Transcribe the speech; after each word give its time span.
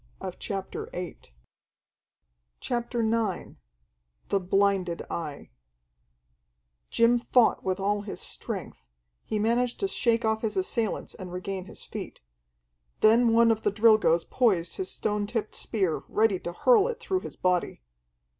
CHAPTER 0.39 0.89
IX 0.95 1.27
The 2.67 4.39
Blinded 4.39 5.03
Eye 5.11 5.51
Jim 6.89 7.19
fought 7.19 7.63
with 7.63 7.79
all 7.79 8.01
his 8.01 8.19
strength; 8.19 8.79
he 9.23 9.37
managed 9.37 9.79
to 9.79 9.87
shake 9.87 10.25
off 10.25 10.41
his 10.41 10.57
assailants 10.57 11.13
and 11.13 11.31
regain 11.31 11.65
his 11.65 11.83
feet. 11.83 12.21
Then 13.01 13.31
one 13.31 13.51
of 13.51 13.61
the 13.61 13.71
Drilgoes 13.71 14.23
poised 14.27 14.77
his 14.77 14.89
stone 14.89 15.27
tipped 15.27 15.53
spear, 15.53 16.01
ready 16.09 16.39
to 16.39 16.51
hurl 16.51 16.87
it 16.87 16.99
through 16.99 17.19
his 17.19 17.35
body. 17.35 17.83